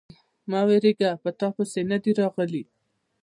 _مه 0.49 0.59
وېرېږه، 0.67 1.11
په 1.23 1.29
تاپسې 1.39 1.81
نه 1.91 1.97
دي 2.03 2.11
راغلی. 2.19 2.63